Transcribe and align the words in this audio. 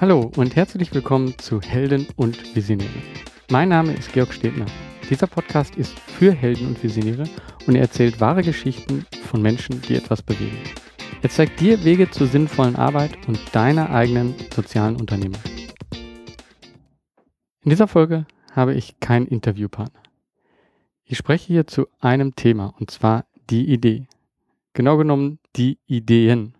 Hallo 0.00 0.30
und 0.36 0.54
herzlich 0.54 0.94
willkommen 0.94 1.36
zu 1.38 1.60
Helden 1.60 2.06
und 2.14 2.54
Visionäre. 2.54 3.02
Mein 3.50 3.70
Name 3.70 3.94
ist 3.94 4.12
Georg 4.12 4.32
Stebner. 4.32 4.66
Dieser 5.10 5.26
Podcast 5.26 5.74
ist 5.74 5.98
für 5.98 6.30
Helden 6.30 6.68
und 6.68 6.80
Visionäre 6.80 7.24
und 7.66 7.74
er 7.74 7.80
erzählt 7.80 8.20
wahre 8.20 8.42
Geschichten 8.44 9.04
von 9.24 9.42
Menschen, 9.42 9.82
die 9.82 9.96
etwas 9.96 10.22
bewegen. 10.22 10.56
Er 11.20 11.30
zeigt 11.30 11.58
dir 11.58 11.82
Wege 11.82 12.08
zur 12.08 12.28
sinnvollen 12.28 12.76
Arbeit 12.76 13.26
und 13.26 13.40
deiner 13.52 13.90
eigenen 13.90 14.36
sozialen 14.54 14.94
Unternehmung. 14.94 15.40
In 17.64 17.70
dieser 17.70 17.88
Folge 17.88 18.24
habe 18.52 18.74
ich 18.74 19.00
keinen 19.00 19.26
Interviewpartner. 19.26 20.04
Ich 21.02 21.18
spreche 21.18 21.48
hier 21.48 21.66
zu 21.66 21.88
einem 21.98 22.36
Thema 22.36 22.72
und 22.78 22.92
zwar 22.92 23.24
die 23.50 23.68
Idee. 23.68 24.06
Genau 24.74 24.96
genommen 24.96 25.40
die 25.56 25.80
Ideen. 25.88 26.54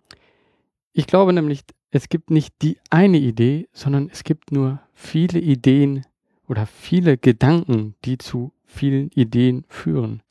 Ich 0.91 1.07
glaube 1.07 1.31
nämlich, 1.31 1.61
es 1.91 2.09
gibt 2.09 2.29
nicht 2.29 2.53
die 2.61 2.77
eine 2.89 3.17
Idee, 3.17 3.67
sondern 3.73 4.09
es 4.11 4.23
gibt 4.23 4.51
nur 4.51 4.79
viele 4.93 5.39
Ideen 5.39 6.05
oder 6.47 6.65
viele 6.65 7.17
Gedanken, 7.17 7.95
die 8.05 8.17
zu 8.17 8.51
vielen 8.65 9.09
Ideen 9.11 9.65
führen. 9.69 10.21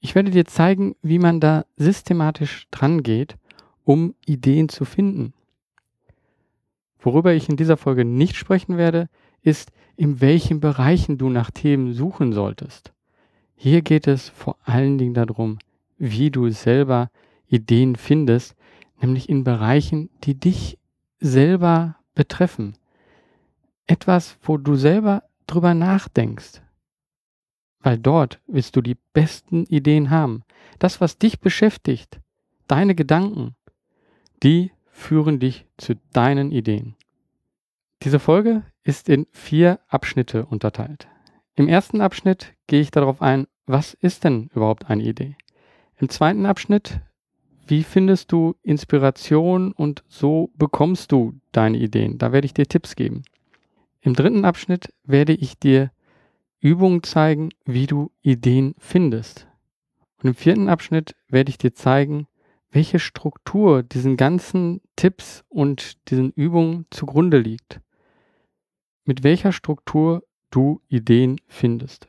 Ich 0.00 0.14
werde 0.14 0.30
dir 0.30 0.44
zeigen, 0.44 0.94
wie 1.02 1.18
man 1.18 1.40
da 1.40 1.64
systematisch 1.76 2.68
dran 2.70 3.02
geht, 3.02 3.36
um 3.84 4.14
Ideen 4.26 4.68
zu 4.68 4.84
finden. 4.84 5.32
Worüber 7.00 7.32
ich 7.32 7.48
in 7.48 7.56
dieser 7.56 7.76
Folge 7.76 8.04
nicht 8.04 8.36
sprechen 8.36 8.76
werde, 8.76 9.08
ist, 9.42 9.72
in 9.96 10.20
welchen 10.20 10.60
Bereichen 10.60 11.18
du 11.18 11.28
nach 11.28 11.50
Themen 11.50 11.92
suchen 11.92 12.32
solltest. 12.32 12.92
Hier 13.56 13.82
geht 13.82 14.06
es 14.06 14.28
vor 14.28 14.56
allen 14.62 14.98
Dingen 14.98 15.14
darum, 15.14 15.58
wie 15.96 16.30
du 16.30 16.48
selber 16.50 17.10
Ideen 17.48 17.96
findest, 17.96 18.54
nämlich 19.00 19.28
in 19.28 19.44
Bereichen, 19.44 20.10
die 20.24 20.34
dich 20.34 20.78
selber 21.20 21.96
betreffen. 22.14 22.76
Etwas, 23.86 24.38
wo 24.42 24.56
du 24.56 24.74
selber 24.74 25.24
drüber 25.46 25.74
nachdenkst. 25.74 26.62
Weil 27.80 27.98
dort 27.98 28.40
wirst 28.46 28.76
du 28.76 28.82
die 28.82 28.96
besten 29.12 29.64
Ideen 29.64 30.10
haben. 30.10 30.42
Das, 30.78 31.00
was 31.00 31.18
dich 31.18 31.40
beschäftigt, 31.40 32.20
deine 32.66 32.94
Gedanken, 32.94 33.54
die 34.42 34.72
führen 34.90 35.38
dich 35.38 35.66
zu 35.76 35.94
deinen 36.12 36.50
Ideen. 36.50 36.96
Diese 38.02 38.18
Folge 38.18 38.64
ist 38.82 39.08
in 39.08 39.26
vier 39.32 39.80
Abschnitte 39.88 40.46
unterteilt. 40.46 41.08
Im 41.54 41.68
ersten 41.68 42.00
Abschnitt 42.00 42.54
gehe 42.66 42.80
ich 42.80 42.90
darauf 42.90 43.22
ein, 43.22 43.46
was 43.66 43.94
ist 43.94 44.24
denn 44.24 44.50
überhaupt 44.54 44.88
eine 44.88 45.02
Idee? 45.02 45.36
Im 45.96 46.08
zweiten 46.08 46.46
Abschnitt 46.46 47.00
wie 47.68 47.84
findest 47.84 48.32
du 48.32 48.56
Inspiration 48.62 49.72
und 49.72 50.02
so 50.08 50.50
bekommst 50.56 51.12
du 51.12 51.34
deine 51.52 51.78
Ideen? 51.78 52.18
Da 52.18 52.32
werde 52.32 52.46
ich 52.46 52.54
dir 52.54 52.66
Tipps 52.66 52.96
geben. 52.96 53.22
Im 54.00 54.14
dritten 54.14 54.44
Abschnitt 54.44 54.92
werde 55.04 55.34
ich 55.34 55.58
dir 55.58 55.90
Übungen 56.60 57.02
zeigen, 57.02 57.50
wie 57.64 57.86
du 57.86 58.10
Ideen 58.22 58.74
findest. 58.78 59.46
Und 60.22 60.30
im 60.30 60.34
vierten 60.34 60.68
Abschnitt 60.68 61.14
werde 61.28 61.50
ich 61.50 61.58
dir 61.58 61.74
zeigen, 61.74 62.26
welche 62.70 62.98
Struktur 62.98 63.82
diesen 63.82 64.16
ganzen 64.16 64.80
Tipps 64.96 65.44
und 65.48 66.10
diesen 66.10 66.30
Übungen 66.32 66.86
zugrunde 66.90 67.38
liegt. 67.38 67.80
Mit 69.04 69.22
welcher 69.22 69.52
Struktur 69.52 70.22
du 70.50 70.80
Ideen 70.88 71.40
findest. 71.46 72.08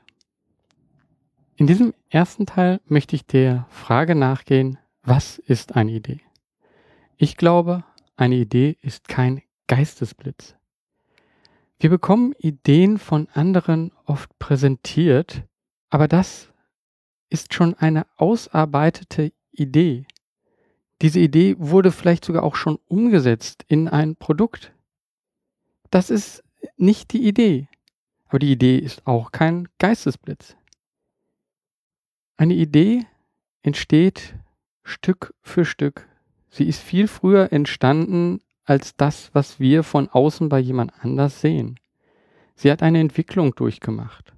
In 1.56 1.68
diesem 1.68 1.94
ersten 2.10 2.46
Teil 2.46 2.80
möchte 2.86 3.16
ich 3.16 3.26
der 3.26 3.68
Frage 3.70 4.16
nachgehen, 4.16 4.78
was 5.10 5.40
ist 5.40 5.76
eine 5.76 5.92
Idee? 5.92 6.22
Ich 7.18 7.36
glaube, 7.36 7.84
eine 8.16 8.36
Idee 8.36 8.78
ist 8.82 9.08
kein 9.08 9.42
Geistesblitz. 9.66 10.56
Wir 11.80 11.90
bekommen 11.90 12.34
Ideen 12.38 13.00
von 13.00 13.28
anderen 13.34 13.92
oft 14.06 14.38
präsentiert, 14.38 15.44
aber 15.90 16.08
das 16.08 16.54
ist 17.28 17.56
schon 17.56 17.74
eine 17.74 18.06
ausarbeitete 18.18 19.34
Idee. 19.52 20.06
Diese 21.02 21.20
Idee 21.20 21.56
wurde 21.58 21.92
vielleicht 21.92 22.24
sogar 22.24 22.44
auch 22.44 22.56
schon 22.56 22.78
umgesetzt 22.88 23.66
in 23.68 23.88
ein 23.88 24.16
Produkt. 24.16 24.74
Das 25.90 26.12
ist 26.12 26.44
nicht 26.78 27.14
die 27.14 27.28
Idee, 27.28 27.68
aber 28.28 28.38
die 28.38 28.52
Idee 28.52 28.78
ist 28.78 29.08
auch 29.08 29.32
kein 29.32 29.68
Geistesblitz. 29.80 30.56
Eine 32.38 32.54
Idee 32.54 33.08
entsteht 33.64 34.36
Stück 34.90 35.34
für 35.42 35.66
Stück. 35.66 36.08
Sie 36.50 36.68
ist 36.68 36.82
viel 36.82 37.08
früher 37.08 37.54
entstanden 37.54 38.42
als 38.66 38.96
das, 38.96 39.34
was 39.34 39.60
wir 39.60 39.84
von 39.84 40.10
außen 40.10 40.50
bei 40.50 40.60
jemand 40.60 40.94
anders 41.04 41.42
sehen. 41.42 41.80
Sie 42.56 42.72
hat 42.72 42.84
eine 42.84 43.00
Entwicklung 43.00 43.56
durchgemacht. 43.56 44.34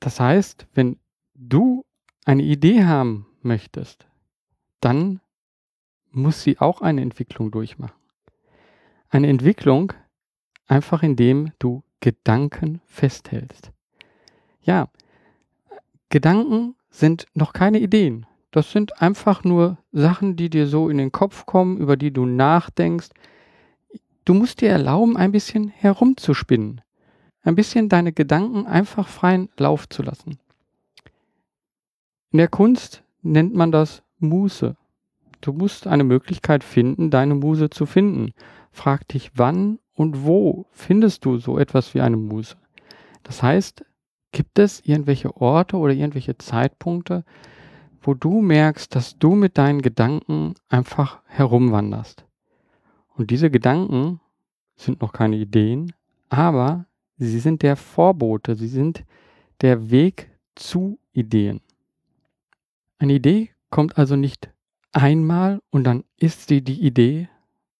Das 0.00 0.20
heißt, 0.20 0.66
wenn 0.72 0.98
du 1.34 1.84
eine 2.24 2.42
Idee 2.42 2.84
haben 2.84 3.26
möchtest, 3.42 4.06
dann 4.80 5.20
muss 6.10 6.42
sie 6.42 6.58
auch 6.58 6.80
eine 6.80 7.02
Entwicklung 7.02 7.50
durchmachen. 7.50 8.00
Eine 9.08 9.28
Entwicklung 9.28 9.92
einfach 10.66 11.02
indem 11.02 11.52
du 11.58 11.82
Gedanken 12.00 12.80
festhältst. 12.86 13.72
Ja, 14.62 14.88
Gedanken 16.08 16.76
sind 16.90 17.26
noch 17.34 17.52
keine 17.52 17.78
Ideen. 17.78 18.26
Das 18.52 18.70
sind 18.70 19.00
einfach 19.00 19.44
nur 19.44 19.78
Sachen, 19.92 20.36
die 20.36 20.50
dir 20.50 20.66
so 20.66 20.88
in 20.90 20.98
den 20.98 21.10
Kopf 21.10 21.46
kommen, 21.46 21.78
über 21.78 21.96
die 21.96 22.12
du 22.12 22.26
nachdenkst. 22.26 23.08
Du 24.24 24.34
musst 24.34 24.60
dir 24.60 24.68
erlauben, 24.68 25.16
ein 25.16 25.32
bisschen 25.32 25.68
herumzuspinnen. 25.68 26.82
Ein 27.42 27.54
bisschen 27.56 27.88
deine 27.88 28.12
Gedanken 28.12 28.66
einfach 28.66 29.08
freien 29.08 29.48
Lauf 29.56 29.88
zu 29.88 30.02
lassen. 30.02 30.38
In 32.30 32.38
der 32.38 32.48
Kunst 32.48 33.02
nennt 33.22 33.54
man 33.54 33.72
das 33.72 34.02
Muse. 34.18 34.76
Du 35.40 35.52
musst 35.52 35.86
eine 35.86 36.04
Möglichkeit 36.04 36.62
finden, 36.62 37.10
deine 37.10 37.34
Muse 37.34 37.70
zu 37.70 37.86
finden. 37.86 38.32
Frag 38.70 39.08
dich, 39.08 39.32
wann 39.34 39.78
und 39.94 40.24
wo 40.24 40.66
findest 40.72 41.24
du 41.24 41.38
so 41.38 41.58
etwas 41.58 41.94
wie 41.94 42.02
eine 42.02 42.18
Muse? 42.18 42.56
Das 43.22 43.42
heißt, 43.42 43.84
gibt 44.30 44.58
es 44.58 44.80
irgendwelche 44.84 45.36
Orte 45.36 45.76
oder 45.76 45.94
irgendwelche 45.94 46.36
Zeitpunkte, 46.38 47.24
wo 48.02 48.14
du 48.14 48.40
merkst, 48.40 48.94
dass 48.94 49.18
du 49.18 49.34
mit 49.34 49.58
deinen 49.58 49.80
Gedanken 49.80 50.54
einfach 50.68 51.20
herumwanderst. 51.26 52.24
Und 53.14 53.30
diese 53.30 53.50
Gedanken 53.50 54.20
sind 54.74 55.00
noch 55.00 55.12
keine 55.12 55.36
Ideen, 55.36 55.92
aber 56.28 56.86
sie 57.16 57.38
sind 57.38 57.62
der 57.62 57.76
Vorbote, 57.76 58.56
sie 58.56 58.68
sind 58.68 59.04
der 59.60 59.90
Weg 59.90 60.30
zu 60.54 60.98
Ideen. 61.12 61.60
Eine 62.98 63.14
Idee 63.14 63.50
kommt 63.70 63.98
also 63.98 64.16
nicht 64.16 64.50
einmal 64.92 65.60
und 65.70 65.84
dann 65.84 66.04
ist 66.16 66.48
sie 66.48 66.62
die 66.62 66.84
Idee, 66.84 67.28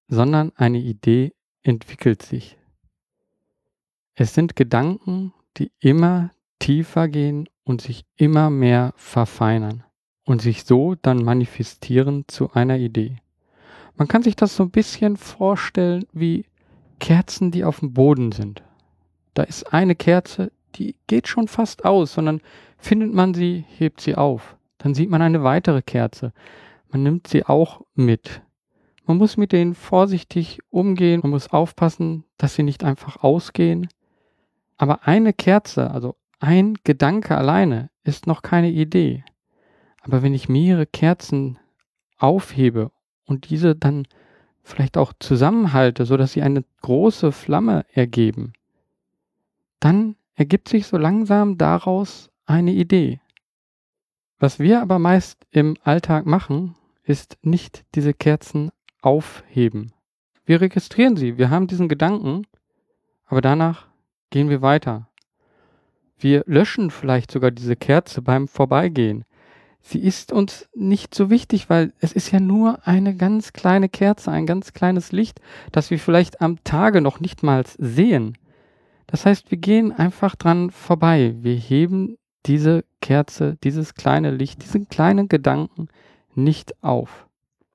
sondern 0.09 0.53
eine 0.56 0.78
Idee 0.78 1.33
entwickelt 1.62 2.22
sich. 2.22 2.59
Es 4.15 4.34
sind 4.34 4.56
Gedanken, 4.56 5.33
die 5.56 5.72
immer 5.81 6.31
tiefer 6.59 7.09
gehen 7.09 7.49
und 7.65 7.81
sich 7.81 8.04
immer 8.16 8.50
mehr 8.50 8.93
verfeinern 8.97 9.84
und 10.25 10.43
sich 10.43 10.65
so 10.65 10.94
dann 10.94 11.25
manifestieren 11.25 12.25
zu 12.28 12.53
einer 12.53 12.78
Idee. 12.78 13.16
Man 13.97 14.09
kann 14.09 14.22
sich 14.22 14.37
das 14.37 14.56
so 14.56 14.65
ein 14.65 14.71
bisschen 14.71 15.16
vorstellen 15.16 16.05
wie 16.12 16.44
Kerzen, 16.99 17.50
die 17.50 17.65
auf 17.65 17.81
dem 17.81 17.93
Boden 17.93 18.33
sind. 18.33 18.62
Da 19.34 19.43
ist 19.43 19.72
eine 19.72 19.94
Kerze, 19.94 20.53
die 20.77 20.97
geht 21.06 21.28
schon 21.28 21.49
fast 21.49 21.84
aus, 21.84 22.15
sondern 22.15 22.41
findet 22.78 23.13
man 23.13 23.34
sie, 23.34 23.65
hebt 23.77 24.01
sie 24.01 24.15
auf. 24.15 24.57
Dann 24.78 24.95
sieht 24.95 25.10
man 25.10 25.22
eine 25.22 25.42
weitere 25.42 25.83
Kerze. 25.83 26.33
Man 26.91 27.03
nimmt 27.03 27.28
sie 27.28 27.45
auch 27.45 27.83
mit. 27.95 28.42
Man 29.07 29.19
muss 29.19 29.36
mit 29.36 29.53
denen 29.53 29.74
vorsichtig 29.74 30.60
umgehen, 30.71 31.21
man 31.22 31.30
muss 31.33 31.53
aufpassen, 31.53 32.24
dass 32.39 32.54
sie 32.54 32.63
nicht 32.63 32.84
einfach 32.84 33.22
ausgehen. 33.22 33.89
Aber 34.77 35.07
eine 35.07 35.33
Kerze, 35.33 35.91
also 35.91 36.16
ein 36.41 36.74
Gedanke 36.84 37.36
alleine, 37.36 37.91
ist 38.04 38.27
noch 38.27 38.42
keine 38.42 38.71
Idee. 38.71 39.24
Aber 40.03 40.22
wenn 40.22 40.34
ich 40.34 40.49
mehrere 40.49 40.87
Kerzen 40.87 41.59
aufhebe 42.19 42.91
und 43.25 43.51
diese 43.51 43.75
dann 43.75 44.07
vielleicht 44.63 44.97
auch 44.97 45.13
zusammenhalte, 45.19 46.04
so 46.04 46.16
dass 46.16 46.33
sie 46.33 46.43
eine 46.43 46.65
große 46.83 47.33
Flamme 47.33 47.84
ergeben, 47.93 48.53
dann 49.81 50.16
ergibt 50.34 50.69
sich 50.69 50.87
so 50.87 50.97
langsam 50.97 51.59
daraus 51.59 52.31
eine 52.47 52.72
Idee. 52.72 53.21
Was 54.39 54.59
wir 54.59 54.81
aber 54.81 54.99
meist 54.99 55.47
im 55.51 55.77
Alltag 55.83 56.27
machen, 56.27 56.75
ist 57.05 57.39
nicht 57.43 57.84
diese 57.95 58.15
Kerzen 58.15 58.71
aufheben. 59.01 59.93
Wir 60.45 60.60
registrieren 60.60 61.16
sie, 61.16 61.39
wir 61.39 61.51
haben 61.51 61.69
diesen 61.69 61.89
Gedanken, 61.89 62.47
aber 63.27 63.41
danach 63.41 63.87
gehen 64.31 64.48
wir 64.48 64.63
weiter. 64.63 65.09
Wir 66.19 66.43
löschen 66.47 66.91
vielleicht 66.91 67.31
sogar 67.31 67.51
diese 67.51 67.77
Kerze 67.77 68.22
beim 68.22 68.48
Vorbeigehen. 68.48 69.25
Sie 69.83 69.99
ist 70.01 70.33
uns 70.33 70.69
nicht 70.75 71.15
so 71.15 71.29
wichtig, 71.31 71.69
weil 71.69 71.93
es 72.01 72.13
ist 72.13 72.31
ja 72.31 72.41
nur 72.41 72.87
eine 72.87 73.17
ganz 73.17 73.53
kleine 73.53 73.89
Kerze, 73.89 74.31
ein 74.31 74.47
ganz 74.47 74.73
kleines 74.73 75.13
Licht, 75.13 75.41
das 75.73 75.91
wir 75.91 75.99
vielleicht 75.99 76.41
am 76.41 76.63
Tage 76.65 77.01
noch 77.01 77.21
nicht 77.21 77.43
mal 77.43 77.65
sehen. 77.79 78.39
Das 79.07 79.27
heißt, 79.27 79.51
wir 79.51 79.59
gehen 79.59 79.93
einfach 79.93 80.37
dran 80.37 80.71
vorbei. 80.71 81.34
Wir 81.41 81.55
heben 81.55 82.17
diese 82.47 82.84
Kerze, 83.01 83.59
dieses 83.63 83.95
kleine 83.95 84.31
Licht, 84.31 84.63
diesen 84.63 84.89
kleinen 84.89 85.29
Gedanken 85.29 85.89
nicht 86.34 86.83
auf. 86.83 87.29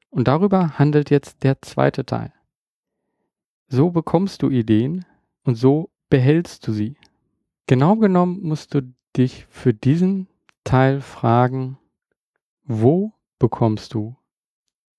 Und 0.09 0.27
darüber 0.27 0.79
handelt 0.79 1.09
jetzt 1.09 1.43
der 1.43 1.61
zweite 1.61 2.05
Teil. 2.05 2.33
So 3.67 3.91
bekommst 3.91 4.41
du 4.41 4.49
Ideen 4.49 5.05
und 5.43 5.55
so 5.55 5.89
behältst 6.09 6.65
du 6.67 6.71
sie. 6.71 6.95
Genau 7.67 7.97
genommen 7.97 8.39
musst 8.41 8.73
du 8.73 8.81
dich 9.15 9.45
für 9.49 9.73
diesen 9.73 10.27
Teil 10.63 11.01
fragen, 11.01 11.77
wo 12.67 13.13
bekommst 13.39 13.93
du 13.93 14.15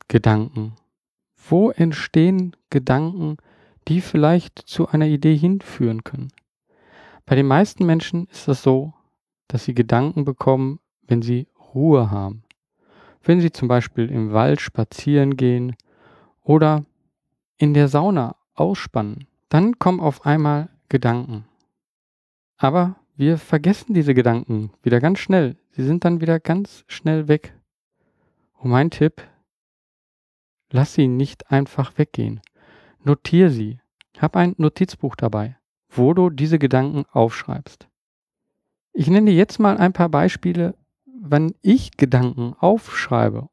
Gedanken? 0.08 0.72
Wo 1.36 1.70
entstehen 1.70 2.56
Gedanken, 2.70 3.36
die 3.86 4.00
vielleicht 4.00 4.58
zu 4.58 4.88
einer 4.88 5.06
Idee 5.06 5.36
hinführen 5.36 6.02
können? 6.02 6.32
Bei 7.26 7.36
den 7.36 7.46
meisten 7.46 7.84
Menschen 7.84 8.26
ist 8.30 8.48
es 8.48 8.62
so, 8.62 8.94
dass 9.48 9.64
sie 9.64 9.74
Gedanken 9.74 10.24
bekommen, 10.24 10.80
wenn 11.06 11.20
sie 11.20 11.46
Ruhe 11.74 12.10
haben. 12.10 12.42
Wenn 13.22 13.42
sie 13.42 13.52
zum 13.52 13.68
Beispiel 13.68 14.10
im 14.10 14.32
Wald 14.32 14.62
spazieren 14.62 15.36
gehen 15.36 15.76
oder 16.42 16.86
in 17.58 17.74
der 17.74 17.88
Sauna 17.88 18.36
ausspannen, 18.54 19.26
dann 19.50 19.78
kommen 19.78 20.00
auf 20.00 20.24
einmal 20.24 20.70
Gedanken. 20.88 21.44
Aber 22.56 22.96
wir 23.14 23.36
vergessen 23.36 23.92
diese 23.92 24.14
Gedanken 24.14 24.70
wieder 24.82 25.00
ganz 25.00 25.18
schnell. 25.18 25.56
Sie 25.72 25.84
sind 25.84 26.04
dann 26.04 26.22
wieder 26.22 26.40
ganz 26.40 26.84
schnell 26.86 27.28
weg. 27.28 27.57
Und 28.58 28.70
mein 28.70 28.90
Tipp, 28.90 29.22
lass 30.70 30.94
sie 30.94 31.06
nicht 31.08 31.50
einfach 31.50 31.96
weggehen. 31.96 32.40
Notier 33.04 33.50
sie. 33.50 33.80
Hab 34.18 34.36
ein 34.36 34.54
Notizbuch 34.58 35.14
dabei, 35.14 35.56
wo 35.88 36.12
du 36.12 36.28
diese 36.28 36.58
Gedanken 36.58 37.04
aufschreibst. 37.12 37.86
Ich 38.92 39.08
nenne 39.08 39.30
dir 39.30 39.36
jetzt 39.36 39.60
mal 39.60 39.78
ein 39.78 39.92
paar 39.92 40.08
Beispiele, 40.08 40.74
wann 41.06 41.54
ich 41.62 41.96
Gedanken 41.96 42.54
aufschreibe 42.58 43.48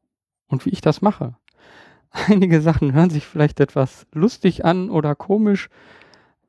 und 0.48 0.66
wie 0.66 0.70
ich 0.70 0.80
das 0.80 1.02
mache. 1.02 1.36
Einige 2.10 2.60
Sachen 2.60 2.92
hören 2.92 3.10
sich 3.10 3.26
vielleicht 3.26 3.60
etwas 3.60 4.08
lustig 4.12 4.64
an 4.64 4.90
oder 4.90 5.14
komisch, 5.14 5.68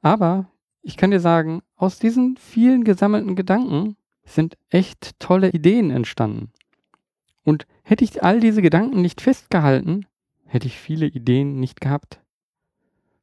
aber 0.01 0.50
ich 0.81 0.98
kann 0.98 1.12
dir 1.12 1.19
sagen, 1.19 1.62
aus 1.75 2.00
diesen 2.00 2.38
vielen 2.38 2.83
gesammelten 2.83 3.36
Gedanken 3.36 3.98
sind 4.24 4.57
echt 4.69 5.19
tolle 5.19 5.51
Ideen 5.51 5.92
entstanden. 5.92 6.51
Und 7.44 7.68
hätte 7.87 8.03
ich 8.03 8.21
all 8.21 8.41
diese 8.41 8.61
Gedanken 8.61 9.01
nicht 9.01 9.21
festgehalten, 9.21 10.05
hätte 10.45 10.67
ich 10.67 10.77
viele 10.77 11.05
Ideen 11.05 11.59
nicht 11.59 11.79
gehabt. 11.79 12.21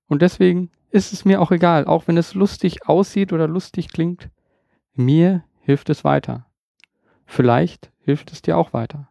Und 0.08 0.22
deswegen 0.22 0.70
ist 0.90 1.12
es 1.12 1.26
mir 1.26 1.42
auch 1.42 1.50
egal, 1.50 1.84
auch 1.84 2.08
wenn 2.08 2.16
es 2.16 2.34
lustig 2.34 2.88
aussieht 2.88 3.32
oder 3.32 3.46
lustig 3.46 3.88
klingt, 3.88 4.30
mir 4.94 5.44
hilft 5.60 5.90
es 5.90 6.02
weiter. 6.02 6.46
Vielleicht 7.26 7.92
hilft 8.00 8.32
es 8.32 8.40
dir 8.40 8.56
auch 8.56 8.72
weiter. 8.72 9.10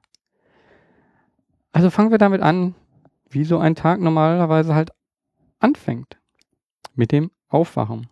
Also 1.71 1.91
fangen 1.91 2.11
wir 2.11 2.17
damit 2.17 2.41
an, 2.41 2.73
wie 3.29 3.43
so 3.43 3.59
ein 3.59 3.75
Tag 3.75 3.99
normalerweise 3.99 4.73
halt 4.73 4.91
anfängt. 5.59 6.17
Mit 6.95 7.11
dem 7.11 7.29
Aufwachen 7.47 8.09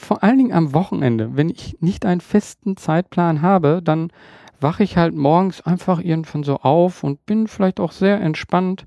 vor 0.00 0.22
allen 0.22 0.38
Dingen 0.38 0.52
am 0.52 0.72
Wochenende, 0.74 1.36
wenn 1.36 1.50
ich 1.50 1.76
nicht 1.80 2.06
einen 2.06 2.20
festen 2.20 2.76
Zeitplan 2.76 3.42
habe, 3.42 3.80
dann 3.82 4.10
wache 4.60 4.82
ich 4.82 4.96
halt 4.96 5.14
morgens 5.14 5.60
einfach 5.62 6.00
irgendwann 6.00 6.42
so 6.42 6.58
auf 6.58 7.04
und 7.04 7.24
bin 7.26 7.46
vielleicht 7.48 7.80
auch 7.80 7.92
sehr 7.92 8.20
entspannt 8.20 8.86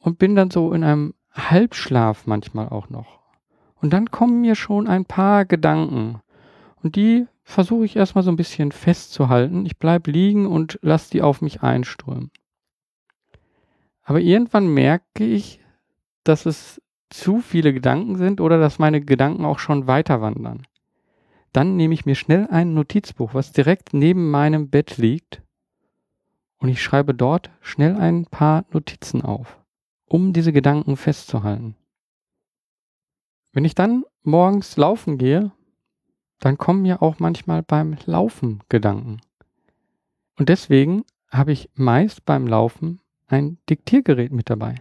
und 0.00 0.18
bin 0.18 0.34
dann 0.34 0.50
so 0.50 0.72
in 0.72 0.84
einem 0.84 1.14
Halbschlaf 1.32 2.26
manchmal 2.26 2.68
auch 2.68 2.88
noch. 2.88 3.18
Und 3.80 3.92
dann 3.92 4.10
kommen 4.10 4.40
mir 4.40 4.54
schon 4.54 4.88
ein 4.88 5.04
paar 5.04 5.44
Gedanken 5.44 6.20
und 6.82 6.96
die 6.96 7.26
versuche 7.44 7.84
ich 7.84 7.96
erstmal 7.96 8.24
so 8.24 8.30
ein 8.30 8.36
bisschen 8.36 8.72
festzuhalten. 8.72 9.64
Ich 9.64 9.78
bleibe 9.78 10.10
liegen 10.10 10.46
und 10.46 10.78
lasse 10.82 11.10
die 11.10 11.22
auf 11.22 11.40
mich 11.40 11.62
einströmen. 11.62 12.30
Aber 14.02 14.20
irgendwann 14.20 14.66
merke 14.72 15.24
ich, 15.24 15.60
dass 16.24 16.46
es 16.46 16.80
zu 17.10 17.40
viele 17.40 17.72
Gedanken 17.72 18.16
sind 18.16 18.40
oder 18.40 18.58
dass 18.58 18.78
meine 18.78 19.00
Gedanken 19.00 19.44
auch 19.44 19.58
schon 19.58 19.86
weiter 19.86 20.20
wandern. 20.20 20.66
Dann 21.52 21.76
nehme 21.76 21.94
ich 21.94 22.06
mir 22.06 22.14
schnell 22.14 22.46
ein 22.50 22.74
Notizbuch, 22.74 23.34
was 23.34 23.52
direkt 23.52 23.94
neben 23.94 24.30
meinem 24.30 24.68
Bett 24.68 24.96
liegt, 24.98 25.42
und 26.58 26.68
ich 26.68 26.82
schreibe 26.82 27.14
dort 27.14 27.50
schnell 27.60 27.96
ein 27.96 28.26
paar 28.26 28.64
Notizen 28.72 29.22
auf, 29.22 29.58
um 30.06 30.32
diese 30.32 30.52
Gedanken 30.52 30.96
festzuhalten. 30.96 31.76
Wenn 33.52 33.64
ich 33.64 33.74
dann 33.74 34.04
morgens 34.22 34.76
laufen 34.76 35.18
gehe, 35.18 35.52
dann 36.40 36.58
kommen 36.58 36.82
mir 36.82 37.02
auch 37.02 37.18
manchmal 37.18 37.62
beim 37.62 37.96
Laufen 38.06 38.60
Gedanken. 38.68 39.20
Und 40.36 40.48
deswegen 40.48 41.04
habe 41.30 41.52
ich 41.52 41.70
meist 41.74 42.24
beim 42.24 42.46
Laufen 42.46 43.00
ein 43.26 43.58
Diktiergerät 43.68 44.32
mit 44.32 44.50
dabei. 44.50 44.76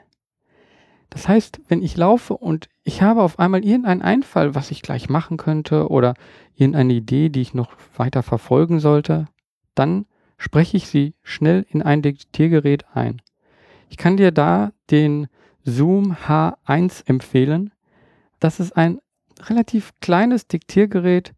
Das 1.09 1.27
heißt, 1.27 1.62
wenn 1.68 1.81
ich 1.81 1.95
laufe 1.95 2.36
und 2.36 2.68
ich 2.83 3.01
habe 3.01 3.21
auf 3.21 3.39
einmal 3.39 3.63
irgendeinen 3.63 4.01
Einfall, 4.01 4.56
was 4.56 4.71
ich 4.71 4.81
gleich 4.81 5.09
machen 5.09 5.38
könnte 5.38 5.89
oder 5.89 6.15
irgendeine 6.56 6.94
Idee, 6.94 7.30
die 7.30 7.42
ich 7.42 7.54
noch 7.54 7.71
weiter 7.95 8.24
verfolgen 8.24 8.80
sollte, 8.80 9.27
dann 9.74 10.06
spreche 10.38 10.77
ich 10.77 10.88
sie 10.88 11.15
schnell 11.24 11.65
in 11.69 11.81
ein 11.81 12.01
Diktiergerät 12.01 12.86
ein. 12.94 13.21
Ich 13.89 13.98
kann 13.98 14.18
dir 14.18 14.31
da 14.31 14.74
den 14.92 15.27
Zoom 15.63 16.13
H1 16.27 17.07
empfehlen. 17.07 17.71
Das 18.39 18.59
ist 18.59 18.75
ein 18.75 19.00
relativ 19.42 19.94
kleines 20.01 20.48
Diktiergerät, 20.48 21.33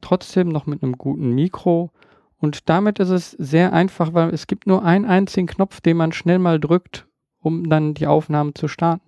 trotzdem 0.00 0.48
noch 0.48 0.66
mit 0.66 0.82
einem 0.82 0.98
guten 0.98 1.34
Mikro. 1.34 1.90
Und 2.38 2.68
damit 2.68 2.98
ist 2.98 3.10
es 3.10 3.30
sehr 3.32 3.72
einfach, 3.72 4.14
weil 4.14 4.30
es 4.30 4.46
gibt 4.46 4.66
nur 4.66 4.84
einen 4.84 5.06
einzigen 5.06 5.48
Knopf, 5.48 5.80
den 5.80 5.96
man 5.96 6.12
schnell 6.12 6.38
mal 6.38 6.60
drückt 6.60 7.07
um 7.40 7.68
dann 7.68 7.94
die 7.94 8.06
Aufnahme 8.06 8.54
zu 8.54 8.68
starten. 8.68 9.06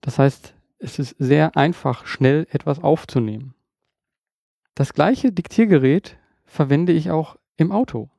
Das 0.00 0.18
heißt, 0.18 0.54
es 0.78 0.98
ist 0.98 1.16
sehr 1.18 1.56
einfach, 1.56 2.06
schnell 2.06 2.46
etwas 2.50 2.82
aufzunehmen. 2.82 3.54
Das 4.74 4.92
gleiche 4.92 5.32
Diktiergerät 5.32 6.18
verwende 6.44 6.92
ich 6.92 7.10
auch 7.10 7.36
im 7.56 7.72
Auto. 7.72 8.10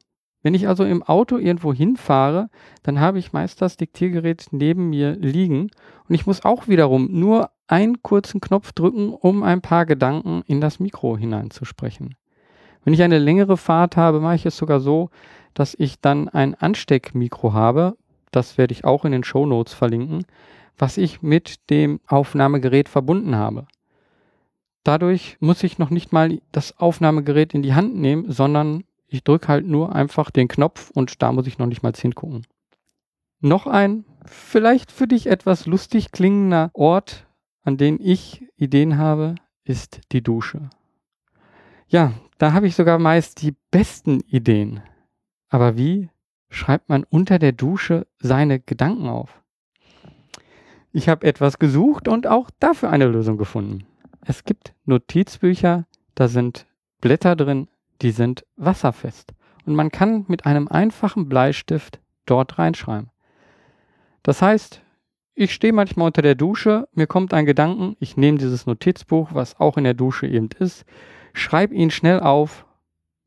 Wenn 0.41 0.53
ich 0.53 0.67
also 0.67 0.83
im 0.83 1.01
Auto 1.01 1.37
irgendwo 1.37 1.73
hinfahre, 1.73 2.49
dann 2.83 2.99
habe 2.99 3.17
ich 3.17 3.33
meist 3.33 3.61
das 3.61 3.77
Diktiergerät 3.77 4.47
neben 4.51 4.89
mir 4.89 5.13
liegen 5.13 5.71
und 6.07 6.15
ich 6.15 6.27
muss 6.27 6.45
auch 6.45 6.67
wiederum 6.67 7.07
nur 7.11 7.49
einen 7.67 8.03
kurzen 8.03 8.41
Knopf 8.41 8.71
drücken, 8.71 9.09
um 9.09 9.41
ein 9.41 9.61
paar 9.61 9.85
Gedanken 9.85 10.43
in 10.45 10.61
das 10.61 10.79
Mikro 10.79 11.17
hineinzusprechen. 11.17 12.15
Wenn 12.83 12.93
ich 12.93 13.01
eine 13.01 13.17
längere 13.17 13.57
Fahrt 13.57 13.97
habe, 13.97 14.19
mache 14.19 14.35
ich 14.35 14.45
es 14.45 14.55
sogar 14.55 14.79
so, 14.79 15.09
dass 15.55 15.73
ich 15.77 15.99
dann 15.99 16.29
ein 16.29 16.53
Ansteckmikro 16.53 17.53
habe, 17.53 17.97
das 18.35 18.57
werde 18.57 18.73
ich 18.73 18.85
auch 18.85 19.05
in 19.05 19.11
den 19.11 19.23
Show 19.23 19.45
Notes 19.45 19.73
verlinken, 19.73 20.25
was 20.77 20.97
ich 20.97 21.21
mit 21.21 21.69
dem 21.69 21.99
Aufnahmegerät 22.07 22.89
verbunden 22.89 23.35
habe. 23.35 23.67
Dadurch 24.83 25.37
muss 25.39 25.63
ich 25.63 25.79
noch 25.79 25.89
nicht 25.89 26.13
mal 26.13 26.39
das 26.51 26.77
Aufnahmegerät 26.77 27.53
in 27.53 27.63
die 27.63 27.73
Hand 27.73 27.95
nehmen, 27.95 28.31
sondern 28.31 28.83
ich 29.07 29.23
drücke 29.23 29.47
halt 29.47 29.65
nur 29.65 29.95
einfach 29.95 30.29
den 30.31 30.47
Knopf 30.47 30.91
und 30.91 31.21
da 31.21 31.31
muss 31.31 31.47
ich 31.47 31.57
noch 31.57 31.65
nicht 31.65 31.81
mal 31.81 31.93
hingucken. 31.93 32.45
Noch 33.39 33.67
ein 33.67 34.05
vielleicht 34.25 34.91
für 34.91 35.07
dich 35.07 35.27
etwas 35.27 35.65
lustig 35.65 36.11
klingender 36.11 36.71
Ort, 36.73 37.27
an 37.63 37.77
dem 37.77 37.99
ich 38.01 38.45
Ideen 38.57 38.97
habe, 38.97 39.35
ist 39.63 40.01
die 40.11 40.21
Dusche. 40.21 40.69
Ja, 41.87 42.13
da 42.37 42.53
habe 42.53 42.67
ich 42.67 42.75
sogar 42.75 42.99
meist 42.99 43.41
die 43.41 43.55
besten 43.71 44.19
Ideen. 44.21 44.81
Aber 45.49 45.77
wie 45.77 46.09
schreibt 46.55 46.87
man 46.87 47.03
unter 47.03 47.37
der 47.37 47.51
Dusche 47.51 48.07
seine 48.17 48.59
Gedanken 48.59 49.07
auf. 49.09 49.41
Ich 50.93 51.09
habe 51.09 51.27
etwas 51.27 51.59
gesucht 51.59 52.07
und 52.07 52.27
auch 52.27 52.49
dafür 52.59 52.89
eine 52.91 53.07
Lösung 53.07 53.37
gefunden. 53.37 53.85
Es 54.21 54.45
gibt 54.45 54.73
Notizbücher, 54.85 55.85
da 56.15 56.27
sind 56.29 56.65
Blätter 57.01 57.35
drin, 57.35 57.67
die 58.01 58.11
sind 58.11 58.45
wasserfest. 58.55 59.33
Und 59.65 59.75
man 59.75 59.91
kann 59.91 60.23
mit 60.29 60.45
einem 60.45 60.69
einfachen 60.69 61.27
Bleistift 61.27 61.99
dort 62.25 62.57
reinschreiben. 62.57 63.09
Das 64.23 64.41
heißt, 64.41 64.81
ich 65.33 65.53
stehe 65.53 65.73
manchmal 65.73 66.07
unter 66.07 66.21
der 66.21 66.35
Dusche, 66.35 66.87
mir 66.93 67.07
kommt 67.07 67.33
ein 67.33 67.45
Gedanken, 67.45 67.97
ich 67.99 68.15
nehme 68.15 68.37
dieses 68.37 68.65
Notizbuch, 68.65 69.33
was 69.33 69.59
auch 69.59 69.75
in 69.75 69.83
der 69.83 69.93
Dusche 69.93 70.25
eben 70.25 70.49
ist, 70.57 70.85
schreibe 71.33 71.75
ihn 71.75 71.91
schnell 71.91 72.21
auf 72.21 72.65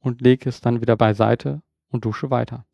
und 0.01 0.23
lege 0.23 0.49
es 0.49 0.63
dann 0.63 0.81
wieder 0.81 0.97
beiseite 0.97 1.61
und 1.91 2.07
dusche 2.07 2.31
weiter. 2.31 2.65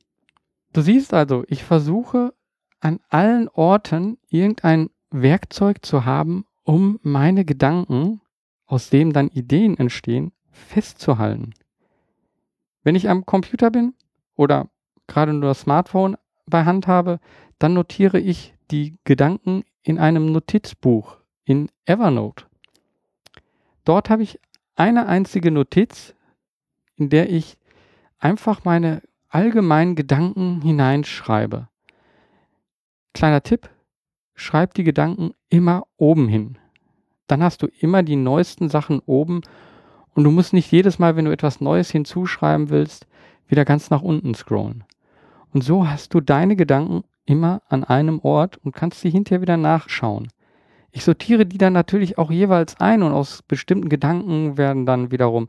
Du 0.75 0.83
siehst 0.83 1.15
also, 1.15 1.45
ich 1.47 1.63
versuche 1.63 2.35
an 2.81 2.99
allen 3.09 3.49
Orten 3.49 4.19
irgendein 4.29 4.91
Werkzeug 5.11 5.87
zu 5.87 6.05
haben, 6.05 6.47
um 6.65 6.99
meine 7.03 7.45
Gedanken, 7.45 8.21
aus 8.67 8.91
dem 8.91 9.13
dann 9.13 9.29
Ideen 9.29 9.79
entstehen, 9.79 10.33
festzuhalten. 10.51 11.55
Wenn 12.83 12.97
ich 12.97 13.09
am 13.09 13.25
Computer 13.25 13.71
bin, 13.71 13.95
oder 14.35 14.69
gerade 15.07 15.33
nur 15.33 15.51
das 15.51 15.61
Smartphone 15.61 16.17
bei 16.47 16.65
Hand 16.65 16.89
habe, 16.89 17.21
dann 17.61 17.75
notiere 17.75 18.19
ich 18.19 18.53
die 18.73 18.99
Gedanken 19.05 19.63
in 19.83 20.01
einem 20.01 20.33
Notizbuch 20.33 21.19
in 21.45 21.71
Evernote. 21.85 22.47
Dort 23.85 24.11
habe 24.11 24.25
ich 24.25 24.41
eine 24.75 25.07
einzige 25.07 25.53
Notiz, 25.53 26.15
in 26.97 27.11
der 27.11 27.31
ich 27.31 27.59
einfach 28.19 28.65
meine 28.65 29.03
allgemeinen 29.35 29.97
Gedanken 29.97 30.63
hineinschreibe. 30.63 31.69
Kleiner 33.15 33.43
Tipp, 33.43 33.69
schreib 34.35 34.75
die 34.75 34.85
Gedanken 34.85 35.33
immer 35.49 35.87
oben 35.97 36.29
hin. 36.29 36.57
Dann 37.27 37.43
hast 37.43 37.63
du 37.63 37.67
immer 37.81 38.05
die 38.05 38.17
neuesten 38.17 38.69
Sachen 38.69 39.01
oben 39.07 39.41
und 40.15 40.23
du 40.23 40.31
musst 40.31 40.53
nicht 40.53 40.71
jedes 40.71 41.01
Mal, 41.01 41.17
wenn 41.17 41.25
du 41.25 41.33
etwas 41.33 41.61
Neues 41.61 41.91
hinzuschreiben 41.91 42.71
willst, 42.71 43.09
wieder 43.49 43.65
ganz 43.65 43.91
nach 43.91 44.03
unten 44.03 44.35
scrollen. 44.35 44.85
Und 45.53 45.65
so 45.65 45.89
hast 45.89 46.15
du 46.15 46.21
deine 46.21 46.55
Gedanken 46.55 47.03
immer 47.27 47.63
an 47.69 47.83
einem 47.83 48.21
Ort 48.21 48.59
und 48.59 48.73
kannst 48.75 49.01
sie 49.01 49.11
hinterher 49.11 49.43
wieder 49.43 49.57
nachschauen. 49.57 50.29
Ich 50.93 51.03
sortiere 51.03 51.45
die 51.45 51.59
dann 51.59 51.73
natürlich 51.73 52.19
auch 52.19 52.31
jeweils 52.31 52.79
ein 52.81 53.03
und 53.03 53.13
aus 53.13 53.43
bestimmten 53.43 53.89
Gedanken 53.89 54.57
werden 54.57 54.87
dann 54.87 55.11
wiederum 55.11 55.49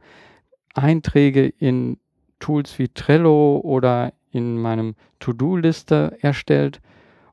Einträge 0.74 1.46
in 1.46 1.98
Tools 2.40 2.78
wie 2.80 2.90
Trello 2.90 3.60
oder 3.64 4.14
in 4.32 4.58
meinem 4.58 4.96
To-Do-Liste 5.20 6.18
erstellt 6.22 6.82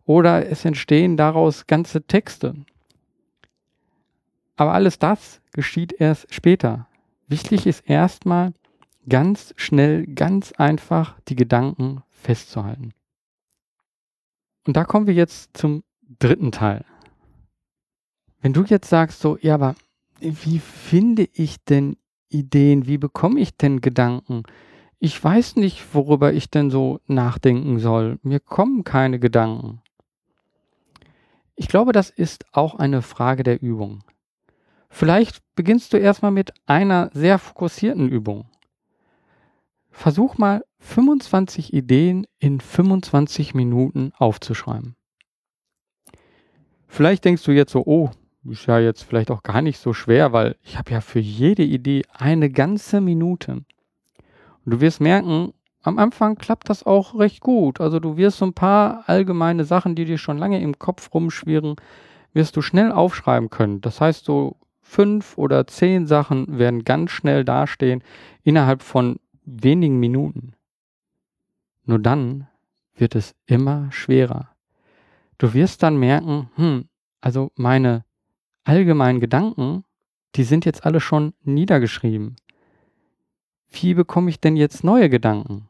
oder 0.05 0.47
es 0.49 0.65
entstehen 0.65 1.17
daraus 1.17 1.67
ganze 1.67 2.03
Texte. 2.07 2.55
Aber 4.57 4.73
alles 4.73 4.99
das 4.99 5.41
geschieht 5.53 5.93
erst 5.93 6.33
später. 6.33 6.87
Wichtig 7.27 7.67
ist 7.67 7.89
erstmal 7.89 8.53
ganz 9.09 9.55
schnell, 9.57 10.07
ganz 10.07 10.53
einfach 10.53 11.19
die 11.29 11.37
Gedanken 11.37 12.03
festzuhalten. 12.11 12.93
Und 14.67 14.77
da 14.77 14.85
kommen 14.85 15.07
wir 15.07 15.15
jetzt 15.15 15.57
zum 15.57 15.83
dritten 16.19 16.53
Teil. 16.53 16.85
Wenn 18.41 18.53
du 18.53 18.65
jetzt 18.65 18.89
sagst 18.89 19.21
so, 19.21 19.39
ja, 19.41 19.55
aber 19.55 19.75
wie 20.21 20.59
finde 20.59 21.29
ich 21.33 21.65
denn 21.65 21.97
Ideen? 22.29 22.87
Wie 22.87 22.99
bekomme 22.99 23.41
ich 23.41 23.57
denn 23.57 23.81
Gedanken? 23.81 24.45
Ich 25.05 25.23
weiß 25.23 25.57
nicht, 25.57 25.97
worüber 25.97 26.33
ich 26.33 26.49
denn 26.49 26.71
so 26.71 27.01
nachdenken 27.09 27.81
soll. 27.81 28.21
Mir 28.23 28.39
kommen 28.39 28.85
keine 28.85 29.19
Gedanken. 29.19 29.83
Ich 31.57 31.67
glaube, 31.67 31.91
das 31.91 32.09
ist 32.09 32.47
auch 32.53 32.77
eine 32.77 33.03
Frage 33.03 33.43
der 33.43 33.61
Übung. 33.61 34.05
Vielleicht 34.91 35.43
beginnst 35.57 35.93
du 35.93 35.97
erstmal 35.97 36.31
mit 36.31 36.53
einer 36.67 37.11
sehr 37.15 37.41
fokussierten 37.41 38.09
Übung. 38.09 38.49
Versuch 39.91 40.39
mal 40.39 40.65
25 40.79 41.73
Ideen 41.73 42.29
in 42.39 42.61
25 42.61 43.55
Minuten 43.55 44.13
aufzuschreiben. 44.17 44.95
Vielleicht 46.87 47.25
denkst 47.25 47.43
du 47.43 47.51
jetzt 47.51 47.73
so, 47.73 47.83
oh, 47.87 48.13
ist 48.45 48.67
ja 48.67 48.79
jetzt 48.79 49.03
vielleicht 49.03 49.33
auch 49.33 49.43
gar 49.43 49.63
nicht 49.63 49.81
so 49.81 49.95
schwer, 49.95 50.33
weil 50.33 50.55
ich 50.63 50.79
habe 50.79 50.93
ja 50.93 51.01
für 51.01 51.19
jede 51.19 51.65
Idee 51.65 52.05
eine 52.13 52.51
ganze 52.51 53.01
Minute. 53.01 53.65
Und 54.65 54.73
du 54.73 54.81
wirst 54.81 55.01
merken, 55.01 55.53
am 55.83 55.99
Anfang 55.99 56.37
klappt 56.37 56.71
das 56.71 56.85
auch 56.85 57.19
recht 57.19 57.41
gut. 57.41 57.81
Also 57.81 57.99
du 57.99 58.17
wirst 58.17 58.39
so 58.39 58.47
ein 58.47 58.55
paar 58.55 59.05
allgemeine 59.09 59.65
Sachen, 59.65 59.95
die 59.95 60.05
dir 60.05 60.19
schon 60.19 60.39
lange 60.39 60.61
im 60.61 60.79
Kopf 60.79 61.13
rumschwirren, 61.13 61.77
wirst 62.33 62.57
du 62.57 62.63
schnell 62.63 62.93
aufschreiben 62.93 63.51
können. 63.51 63.81
Das 63.81 64.01
heißt, 64.01 64.25
so 64.25 64.57
fünf 64.81 65.37
oder 65.39 65.67
zehn 65.67 66.07
Sachen 66.07 66.59
werden 66.59 66.85
ganz 66.85 67.11
schnell 67.11 67.45
dastehen 67.45 68.03
innerhalb 68.43 68.83
von 68.83 69.17
wenigen 69.45 69.99
Minuten. 69.99 70.53
Nur 71.85 71.99
dann 71.99 72.47
wird 72.95 73.15
es 73.17 73.35
immer 73.47 73.91
schwerer. 73.91 74.51
Du 75.39 75.55
wirst 75.55 75.83
dann 75.83 75.97
merken, 75.97 76.51
hm, 76.55 76.89
also 77.21 77.51
meine 77.57 78.05
allgemeinen 78.65 79.19
Gedanken, 79.19 79.85
die 80.37 80.45
sind 80.45 80.65
jetzt 80.65 80.87
alle 80.87 81.01
schon 81.01 81.35
niedergeschrieben. 81.43 82.37
Wie 83.73 83.95
bekomme 83.95 84.31
ich 84.31 84.41
denn 84.41 84.57
jetzt 84.57 84.85
neue 84.85 85.09
Gedanken? 85.09 85.69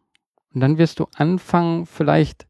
Und 0.53 0.61
dann 0.61 0.77
wirst 0.77 0.99
du 0.99 1.07
anfangen, 1.15 1.87
vielleicht 1.87 2.47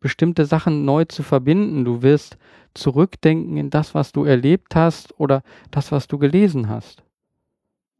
bestimmte 0.00 0.44
Sachen 0.44 0.84
neu 0.84 1.04
zu 1.04 1.22
verbinden. 1.22 1.84
Du 1.84 2.02
wirst 2.02 2.36
zurückdenken 2.74 3.56
in 3.56 3.70
das, 3.70 3.94
was 3.94 4.12
du 4.12 4.24
erlebt 4.24 4.74
hast 4.74 5.18
oder 5.18 5.42
das, 5.70 5.92
was 5.92 6.08
du 6.08 6.18
gelesen 6.18 6.68
hast. 6.68 7.02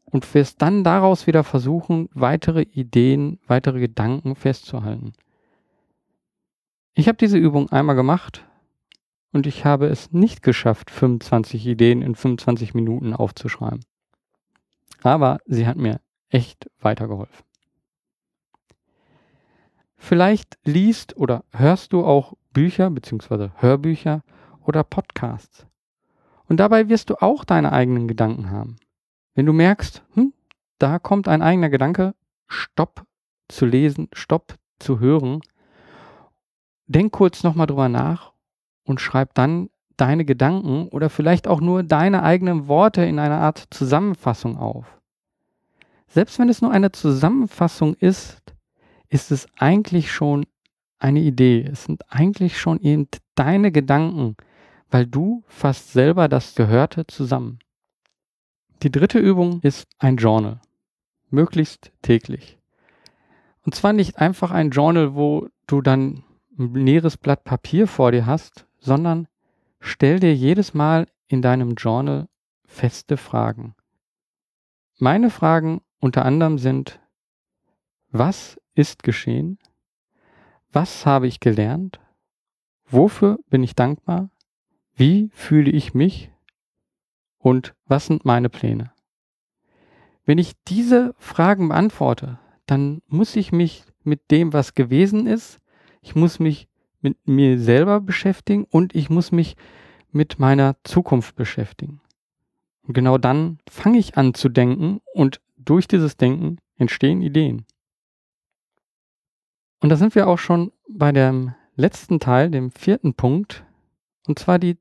Und 0.05 0.35
wirst 0.35 0.63
dann 0.63 0.85
daraus 0.85 1.27
wieder 1.27 1.43
versuchen, 1.43 2.09
weitere 2.13 2.63
Ideen, 2.63 3.39
weitere 3.47 3.81
Gedanken 3.81 4.35
festzuhalten. 4.37 5.13
Ich 6.95 7.09
habe 7.09 7.19
diese 7.19 7.39
Übung 7.39 7.71
einmal 7.71 7.97
gemacht 7.97 8.45
und 9.33 9.47
ich 9.47 9.65
habe 9.65 9.87
es 9.87 10.13
nicht 10.13 10.43
geschafft, 10.43 10.91
25 10.91 11.67
Ideen 11.67 12.03
in 12.03 12.15
25 12.15 12.75
Minuten 12.75 13.13
aufzuschreiben. 13.13 13.81
Aber 15.03 15.39
sie 15.47 15.67
hat 15.67 15.77
mir 15.77 16.01
echt 16.31 16.71
weitergeholfen. 16.81 17.45
Vielleicht 19.97 20.59
liest 20.65 21.17
oder 21.17 21.45
hörst 21.53 21.93
du 21.93 22.05
auch 22.05 22.35
Bücher 22.53 22.91
bzw. 22.91 23.49
Hörbücher 23.57 24.23
oder 24.65 24.85
Podcasts. 24.85 25.67
Und 26.49 26.59
dabei 26.59 26.89
wirst 26.89 27.11
du 27.11 27.21
auch 27.21 27.45
deine 27.45 27.73
eigenen 27.73 28.07
Gedanken 28.07 28.51
haben. 28.51 28.77
Wenn 29.35 29.47
du 29.47 29.53
merkst, 29.53 30.03
hm, 30.15 30.33
da 30.79 30.99
kommt 30.99 31.29
ein 31.29 31.43
eigener 31.43 31.71
Gedanke, 31.71 32.15
stopp 32.47 33.05
zu 33.49 33.67
lesen, 33.67 34.09
stopp 34.13 34.55
zu 34.79 35.01
hören, 35.01 35.41
denk 36.87 37.13
kurz 37.13 37.43
nochmal 37.43 37.67
drüber 37.67 37.89
nach 37.89 38.33
und 38.85 39.01
schreib 39.01 39.35
dann 39.35 39.71
deine 39.97 40.25
Gedanken 40.25 40.89
oder 40.89 41.11
vielleicht 41.11 41.49
auch 41.49 41.61
nur 41.61 41.83
deine 41.83 42.23
eigenen 42.23 42.69
Worte 42.69 43.05
in 43.05 43.19
einer 43.19 43.39
Art 43.39 43.67
Zusammenfassung 43.71 44.57
auf. 44.57 44.96
Selbst 46.17 46.39
wenn 46.39 46.49
es 46.49 46.63
nur 46.63 46.71
eine 46.71 46.93
Zusammenfassung 46.93 47.93
ist, 47.93 48.41
ist 49.11 49.31
es 49.31 49.47
eigentlich 49.59 50.11
schon 50.11 50.47
eine 50.99 51.21
Idee. 51.21 51.69
Es 51.71 51.85
sind 51.85 52.11
eigentlich 52.11 52.59
schon 52.59 52.81
eben 52.81 53.07
deine 53.35 53.71
Gedanken, 53.71 54.35
weil 54.89 55.07
du 55.07 55.45
fasst 55.47 55.93
selber 55.93 56.29
das 56.29 56.55
Gehörte 56.55 57.07
zusammen. 57.07 57.59
Die 58.83 58.91
dritte 58.91 59.19
Übung 59.19 59.61
ist 59.61 59.89
ein 59.99 60.17
Journal. 60.17 60.63
Möglichst 61.29 61.93
täglich. 62.01 62.57
Und 63.61 63.75
zwar 63.75 63.93
nicht 63.93 64.17
einfach 64.17 64.53
ein 64.53 64.71
Journal, 64.71 65.15
wo 65.17 65.49
du 65.67 65.83
dann 65.83 66.25
ein 66.59 66.75
leeres 66.75 67.19
Blatt 67.19 67.45
Papier 67.45 67.87
vor 67.87 68.11
dir 68.11 68.25
hast, 68.25 68.65
sondern 68.79 69.29
stell 69.81 70.19
dir 70.19 70.35
jedes 70.35 70.73
Mal 70.73 71.09
in 71.29 71.43
deinem 71.43 71.75
Journal 71.75 72.27
feste 72.65 73.19
Fragen. 73.19 73.75
Meine 74.99 75.29
Fragen 75.29 75.83
unter 76.01 76.25
anderem 76.25 76.59
sind, 76.59 77.01
was 78.11 78.61
ist 78.75 79.03
geschehen? 79.03 79.59
Was 80.73 81.07
habe 81.07 81.27
ich 81.27 81.41
gelernt? 81.41 82.01
Wofür 82.89 83.39
bin 83.51 83.63
ich 83.63 83.75
dankbar? 83.75 84.31
Wie 84.95 85.31
fühle 85.33 85.71
ich 85.71 85.95
mich? 85.95 86.31
Und 87.39 87.75
was 87.87 88.07
sind 88.07 88.25
meine 88.25 88.49
Pläne? 88.49 88.93
Wenn 90.25 90.39
ich 90.39 90.55
diese 90.67 91.15
Fragen 91.19 91.69
beantworte, 91.69 92.39
dann 92.67 93.01
muss 93.07 93.37
ich 93.37 93.53
mich 93.53 93.85
mit 94.03 94.31
dem, 94.31 94.53
was 94.53 94.75
gewesen 94.75 95.27
ist, 95.27 95.61
ich 96.01 96.15
muss 96.15 96.39
mich 96.39 96.69
mit 97.01 97.17
mir 97.27 97.59
selber 97.59 98.01
beschäftigen 98.01 98.65
und 98.65 98.95
ich 98.95 99.11
muss 99.11 99.33
mich 99.33 99.57
mit 100.11 100.39
meiner 100.39 100.77
Zukunft 100.83 101.37
beschäftigen. 101.37 102.01
Und 102.83 102.95
genau 102.95 103.19
dann 103.19 103.59
fange 103.69 103.99
ich 103.99 104.17
an 104.17 104.35
zu 104.35 104.49
denken 104.49 105.01
und 105.15 105.41
durch 105.67 105.87
dieses 105.87 106.17
Denken 106.17 106.59
entstehen 106.77 107.21
Ideen. 107.21 107.67
Und 109.81 109.91
da 109.91 109.97
sind 109.97 110.15
wir 110.15 110.27
auch 110.27 110.39
schon 110.39 110.73
bei 110.89 111.13
dem 111.13 111.55
letzten 111.75 112.19
Teil, 112.19 112.51
dem 112.51 112.71
vierten 112.71 113.15
Punkt, 113.15 113.65
und 114.27 114.39
zwar 114.39 114.59
die 114.59 114.79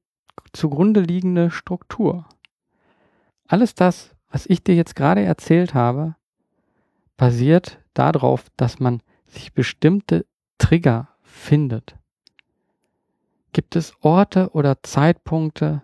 zugrunde 0.54 1.01
liegende 1.01 1.51
Struktur. 1.51 2.27
Alles 3.48 3.75
das, 3.75 4.15
was 4.30 4.46
ich 4.46 4.63
dir 4.63 4.75
jetzt 4.75 4.96
gerade 4.96 5.22
erzählt 5.22 5.74
habe, 5.74 6.15
basiert 7.18 7.80
darauf, 7.94 8.46
dass 8.58 8.80
man 8.80 9.01
sich 9.27 9.54
bestimmte 9.54 10.25
Trigger 10.58 11.10
findet. 11.22 11.98
Gibt 13.54 13.75
es 13.75 13.94
Orte 14.01 14.50
oder 14.51 14.82
Zeitpunkte, 14.84 15.84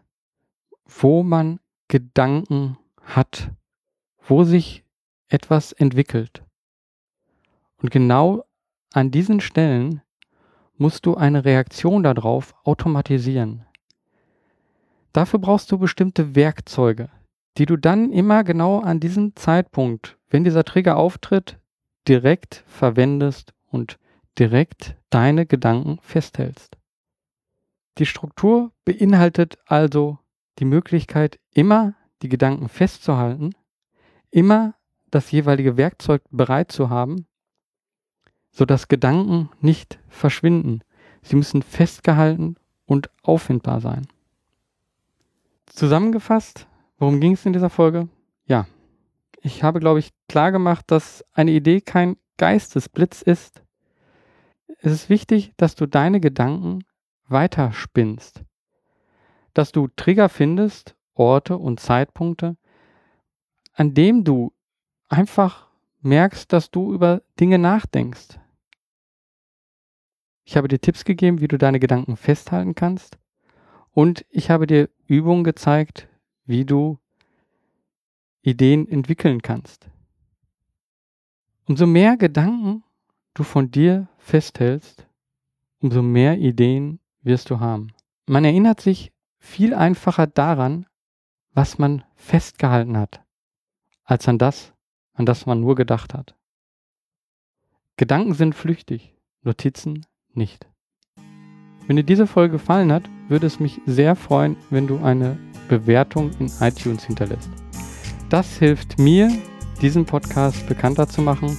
wo 0.85 1.23
man 1.23 1.59
Gedanken 1.87 2.77
hat, 3.01 3.51
wo 4.27 4.43
sich 4.43 4.83
etwas 5.31 5.71
entwickelt? 5.71 6.43
Und 7.77 7.91
genau 7.91 8.45
an 8.93 9.11
diesen 9.11 9.39
Stellen 9.39 10.01
musst 10.77 11.05
du 11.05 11.15
eine 11.15 11.45
Reaktion 11.45 12.03
darauf 12.03 12.53
automatisieren. 12.63 13.65
Dafür 15.13 15.39
brauchst 15.39 15.71
du 15.71 15.77
bestimmte 15.77 16.35
Werkzeuge, 16.35 17.09
die 17.57 17.65
du 17.65 17.77
dann 17.77 18.11
immer 18.11 18.43
genau 18.43 18.79
an 18.79 18.99
diesem 18.99 19.35
Zeitpunkt, 19.35 20.17
wenn 20.29 20.43
dieser 20.43 20.63
Trigger 20.63 20.97
auftritt, 20.97 21.59
direkt 22.07 22.63
verwendest 22.67 23.53
und 23.67 23.99
direkt 24.39 24.95
deine 25.09 25.45
Gedanken 25.45 25.99
festhältst. 26.01 26.77
Die 27.97 28.05
Struktur 28.05 28.71
beinhaltet 28.85 29.57
also 29.65 30.17
die 30.59 30.65
Möglichkeit, 30.65 31.39
immer 31.53 31.95
die 32.21 32.29
Gedanken 32.29 32.69
festzuhalten, 32.69 33.53
immer 34.29 34.75
das 35.11 35.31
jeweilige 35.31 35.77
Werkzeug 35.77 36.23
bereit 36.31 36.71
zu 36.71 36.89
haben, 36.89 37.27
sodass 38.49 38.87
Gedanken 38.87 39.49
nicht 39.59 39.99
verschwinden. 40.07 40.83
Sie 41.21 41.35
müssen 41.35 41.61
festgehalten 41.61 42.55
und 42.85 43.09
auffindbar 43.23 43.81
sein. 43.81 44.07
Zusammengefasst, 45.67 46.67
worum 46.97 47.19
ging 47.21 47.33
es 47.33 47.45
in 47.45 47.53
dieser 47.53 47.69
Folge? 47.69 48.09
Ja, 48.45 48.67
ich 49.41 49.63
habe, 49.63 49.79
glaube 49.79 49.99
ich, 49.99 50.11
klar 50.27 50.51
gemacht, 50.51 50.85
dass 50.87 51.23
eine 51.33 51.51
Idee 51.51 51.81
kein 51.81 52.17
Geistesblitz 52.37 53.21
ist. 53.21 53.63
Es 54.79 54.91
ist 54.91 55.09
wichtig, 55.09 55.53
dass 55.57 55.75
du 55.75 55.85
deine 55.85 56.19
Gedanken 56.19 56.83
weiterspinnst, 57.27 58.43
dass 59.53 59.71
du 59.71 59.87
Trigger 59.95 60.27
findest, 60.27 60.95
Orte 61.13 61.57
und 61.57 61.79
Zeitpunkte, 61.79 62.57
an 63.73 63.93
dem 63.93 64.23
du 64.23 64.53
einfach 65.11 65.67
merkst, 66.01 66.51
dass 66.51 66.71
du 66.71 66.93
über 66.93 67.21
Dinge 67.39 67.59
nachdenkst. 67.59 68.39
Ich 70.43 70.57
habe 70.57 70.67
dir 70.67 70.79
Tipps 70.79 71.05
gegeben, 71.05 71.41
wie 71.41 71.47
du 71.47 71.57
deine 71.57 71.79
Gedanken 71.79 72.17
festhalten 72.17 72.75
kannst 72.75 73.17
und 73.91 74.25
ich 74.29 74.49
habe 74.49 74.67
dir 74.67 74.89
Übungen 75.05 75.43
gezeigt, 75.43 76.07
wie 76.45 76.65
du 76.65 76.97
Ideen 78.41 78.87
entwickeln 78.87 79.41
kannst. 79.41 79.89
Umso 81.67 81.85
mehr 81.85 82.17
Gedanken 82.17 82.83
du 83.33 83.43
von 83.43 83.69
dir 83.69 84.07
festhältst, 84.17 85.07
umso 85.79 86.01
mehr 86.01 86.37
Ideen 86.37 86.99
wirst 87.21 87.49
du 87.49 87.59
haben. 87.59 87.93
Man 88.25 88.45
erinnert 88.45 88.81
sich 88.81 89.11
viel 89.37 89.73
einfacher 89.73 90.27
daran, 90.27 90.85
was 91.53 91.77
man 91.77 92.03
festgehalten 92.15 92.97
hat, 92.97 93.21
als 94.03 94.27
an 94.27 94.37
das, 94.37 94.73
an 95.13 95.25
das 95.25 95.45
man 95.45 95.61
nur 95.61 95.75
gedacht 95.75 96.13
hat. 96.13 96.35
Gedanken 97.97 98.33
sind 98.33 98.55
flüchtig, 98.55 99.15
Notizen 99.43 100.05
nicht. 100.33 100.67
Wenn 101.87 101.95
dir 101.95 102.03
diese 102.03 102.27
Folge 102.27 102.53
gefallen 102.53 102.91
hat, 102.91 103.03
würde 103.27 103.47
es 103.47 103.59
mich 103.59 103.81
sehr 103.85 104.15
freuen, 104.15 104.55
wenn 104.69 104.87
du 104.87 105.03
eine 105.03 105.37
Bewertung 105.67 106.31
in 106.39 106.51
iTunes 106.59 107.03
hinterlässt. 107.03 107.49
Das 108.29 108.57
hilft 108.57 108.97
mir, 108.99 109.31
diesen 109.81 110.05
Podcast 110.05 110.67
bekannter 110.67 111.07
zu 111.07 111.21
machen 111.21 111.57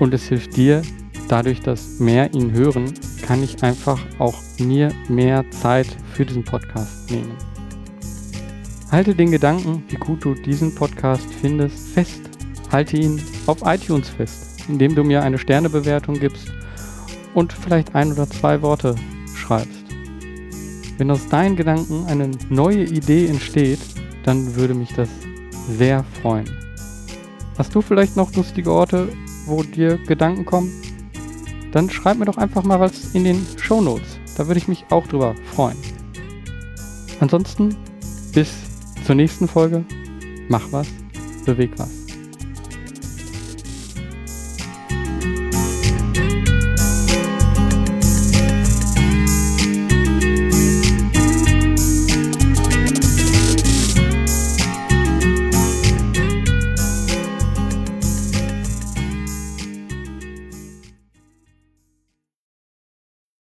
und 0.00 0.14
es 0.14 0.28
hilft 0.28 0.56
dir, 0.56 0.82
dadurch, 1.28 1.60
dass 1.60 2.00
mehr 2.00 2.32
ihn 2.34 2.52
hören, 2.52 2.92
kann 3.22 3.42
ich 3.42 3.62
einfach 3.62 4.00
auch 4.18 4.34
mir 4.58 4.92
mehr 5.08 5.48
Zeit 5.50 5.86
für 6.12 6.26
diesen 6.26 6.44
Podcast 6.44 7.10
nehmen. 7.10 7.36
Halte 8.90 9.14
den 9.14 9.30
Gedanken, 9.30 9.84
wie 9.88 9.96
gut 9.96 10.24
du 10.24 10.34
diesen 10.34 10.74
Podcast 10.74 11.32
findest, 11.40 11.90
fest. 11.90 12.29
Halte 12.70 12.96
ihn 12.96 13.20
auf 13.46 13.58
iTunes 13.64 14.08
fest, 14.08 14.64
indem 14.68 14.94
du 14.94 15.04
mir 15.04 15.22
eine 15.22 15.38
Sternebewertung 15.38 16.20
gibst 16.20 16.52
und 17.34 17.52
vielleicht 17.52 17.94
ein 17.94 18.12
oder 18.12 18.28
zwei 18.28 18.62
Worte 18.62 18.94
schreibst. 19.34 19.84
Wenn 20.98 21.10
aus 21.10 21.28
deinen 21.28 21.56
Gedanken 21.56 22.04
eine 22.06 22.30
neue 22.48 22.84
Idee 22.84 23.26
entsteht, 23.26 23.80
dann 24.24 24.54
würde 24.54 24.74
mich 24.74 24.92
das 24.92 25.08
sehr 25.68 26.04
freuen. 26.20 26.48
Hast 27.56 27.74
du 27.74 27.80
vielleicht 27.80 28.16
noch 28.16 28.34
lustige 28.34 28.70
Orte, 28.70 29.08
wo 29.46 29.62
dir 29.62 29.98
Gedanken 30.06 30.44
kommen? 30.44 30.70
Dann 31.72 31.90
schreib 31.90 32.18
mir 32.18 32.24
doch 32.24 32.36
einfach 32.36 32.64
mal 32.64 32.80
was 32.80 33.14
in 33.14 33.24
den 33.24 33.46
Show 33.56 33.80
Notes. 33.80 34.18
Da 34.36 34.46
würde 34.46 34.58
ich 34.58 34.68
mich 34.68 34.84
auch 34.90 35.06
drüber 35.06 35.34
freuen. 35.54 35.76
Ansonsten 37.20 37.76
bis 38.32 38.50
zur 39.04 39.14
nächsten 39.14 39.46
Folge. 39.46 39.84
Mach 40.48 40.72
was, 40.72 40.88
beweg 41.44 41.72
was. 41.76 41.99